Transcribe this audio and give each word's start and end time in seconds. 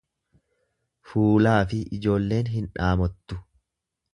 Fuulaafi 1.09 1.81
ijoolleen 1.99 2.51
hin 2.55 2.69
dhaamottu. 2.79 3.43